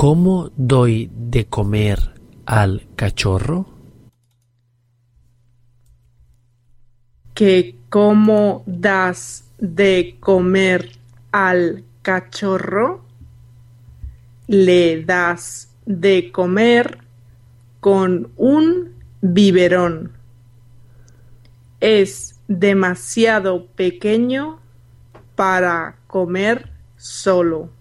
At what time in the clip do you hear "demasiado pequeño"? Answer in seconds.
22.48-24.60